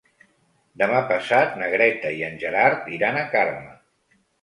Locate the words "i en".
2.17-2.43